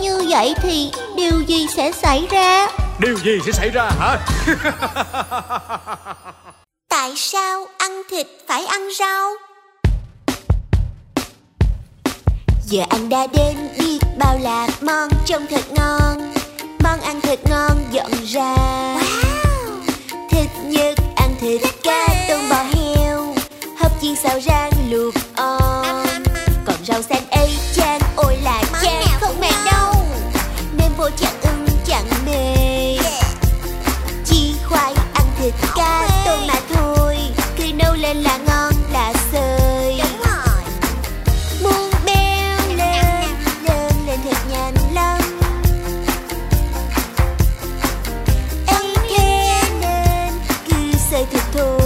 [0.00, 2.68] như vậy thì điều gì sẽ xảy ra?
[2.98, 4.18] Điều gì sẽ xảy ra hả?
[6.88, 9.30] Tại sao ăn thịt phải ăn rau?
[12.64, 16.32] Giờ anh đã đến biết bao là món trông thật ngon
[16.84, 18.54] Món ăn thật ngon dọn ra
[18.96, 19.80] wow.
[20.30, 23.34] Thịt nhất ăn thịt cá tôm bò heo
[23.78, 26.06] Hấp chiên xào rang luộc on
[26.66, 27.25] Còn rau xanh
[38.16, 40.00] lên là ngon là sơi
[41.62, 43.30] Muốn béo lên
[43.62, 45.20] Lên lên thật nhanh lắm
[48.66, 50.32] ấy thế nên
[50.68, 51.85] cứ sơi thịt thôi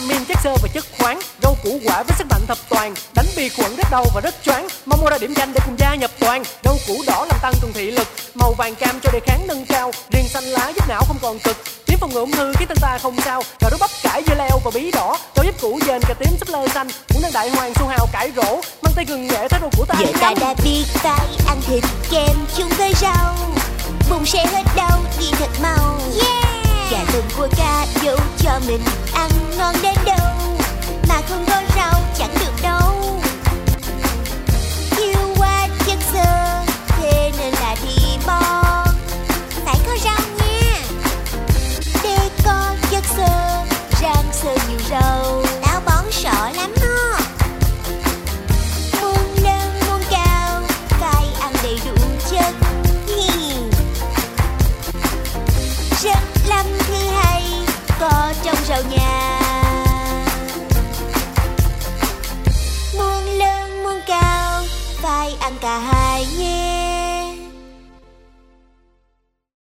[0.00, 1.20] Vitamin, chất xơ và chất khoáng.
[1.42, 2.94] Rau củ quả với sức mạnh thập toàn.
[3.14, 4.68] Đánh vi khuẩn rất đau và rất choáng.
[4.86, 6.42] Mong mua ra điểm danh để cùng gia nhập toàn.
[6.64, 8.08] Rau củ đỏ làm tăng cường thị lực.
[8.34, 9.90] Màu vàng cam cho đề kháng nâng cao.
[10.10, 11.56] Riêng xanh lá giúp não không còn cực.
[11.86, 13.42] Tím phòng ngừa ung thư khiến ta không sao.
[13.60, 15.18] Gạo đốt bắp cải dưa leo và bí đỏ.
[15.36, 16.88] Rau giúp củ dền cà tím súp lơ xanh.
[17.14, 18.60] Muốn nâng đại hoàng su hào cải rổ.
[18.82, 21.84] Mang tay gừng nghệ thái rau củ ta Giờ ta đã biết phải ăn thịt
[22.10, 23.36] kem chung với rau.
[24.10, 26.00] Bụng sẽ hết đau đi thật mau.
[26.90, 28.80] Gà tôm cua cá dấu cho mình
[29.14, 29.39] ăn
[29.72, 30.56] ngon đến đâu
[31.08, 33.20] Mà không có rau chẳng được đâu.
[34.90, 38.84] Thiếu quá chất xơ, Thế nên là đi bo
[39.64, 40.82] Phải có rau nha.
[42.02, 43.64] Để có chất xơ,
[44.02, 45.42] Rang sơ nhiều rau.
[45.62, 47.18] Táo bón sợ lắm nó.
[49.00, 50.62] Muốn nâng muốn cao
[51.00, 52.54] cay ăn đầy đủ chất.
[53.08, 53.54] Hi.
[56.02, 57.44] Rất lắm thứ hay
[58.00, 59.29] Có trong rau nhà.
[65.62, 65.99] Muốn